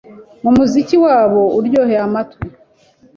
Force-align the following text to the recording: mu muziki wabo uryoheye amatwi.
mu 0.43 0.51
muziki 0.57 0.95
wabo 1.05 1.41
uryoheye 1.57 2.01
amatwi. 2.07 2.45